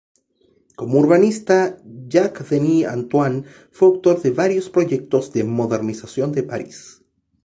[0.75, 1.77] Como urbanista,
[2.09, 7.03] Jacques Denis Antoine fue autor de varios proyectos de modernización de París.